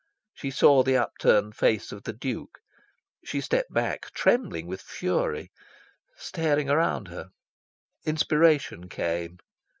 She 0.33 0.49
saw 0.49 0.81
the 0.81 0.97
upturned 0.97 1.55
face 1.55 1.91
of 1.91 2.05
the 2.05 2.11
Duke. 2.11 2.57
She 3.23 3.39
stepped 3.39 3.71
back, 3.71 4.09
trembling 4.13 4.65
with 4.65 4.81
fury, 4.81 5.51
staring 6.17 6.71
around 6.71 7.09
her. 7.09 7.29
Inspiration 8.03 8.89
came. 8.89 9.37